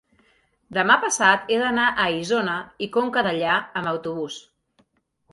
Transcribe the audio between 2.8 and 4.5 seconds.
i Conca Dellà amb autobús.